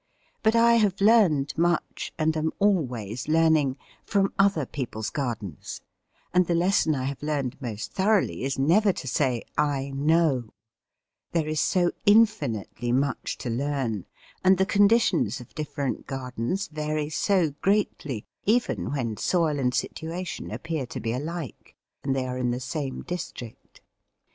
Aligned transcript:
But 0.41 0.55
I 0.55 0.77
have 0.77 0.99
learned 0.99 1.55
much, 1.55 2.11
and 2.17 2.35
am 2.35 2.51
always 2.57 3.27
learning, 3.27 3.77
from 4.03 4.33
other 4.39 4.65
people's 4.65 5.11
gardens, 5.11 5.81
and 6.33 6.47
the 6.47 6.55
lesson 6.55 6.95
I 6.95 7.03
have 7.03 7.21
learned 7.21 7.61
most 7.61 7.91
thoroughly 7.91 8.43
is, 8.43 8.57
never 8.57 8.93
to 8.93 9.07
say 9.07 9.43
"I 9.59 9.91
know" 9.91 10.49
there 11.33 11.47
is 11.47 11.59
so 11.59 11.91
infinitely 12.07 12.91
much 12.91 13.37
to 13.45 13.51
learn, 13.51 14.07
and 14.43 14.57
the 14.57 14.65
conditions 14.65 15.39
of 15.39 15.53
different 15.53 16.07
gardens 16.07 16.67
vary 16.67 17.09
so 17.09 17.51
greatly, 17.61 18.25
even 18.47 18.89
when 18.91 19.17
soil 19.17 19.59
and 19.59 19.71
situation 19.71 20.49
appear 20.49 20.87
to 20.87 20.99
be 20.99 21.11
alike 21.13 21.75
and 22.03 22.15
they 22.15 22.25
are 22.25 22.39
in 22.39 22.49
the 22.49 22.59
same 22.59 23.03
district. 23.03 23.81